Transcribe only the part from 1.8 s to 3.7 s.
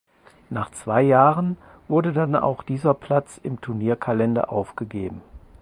wurde dann auch dieser Platz im